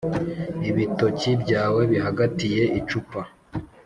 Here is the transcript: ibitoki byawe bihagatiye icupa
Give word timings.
ibitoki 0.69 1.29
byawe 1.41 1.81
bihagatiye 1.91 2.63
icupa 2.79 3.21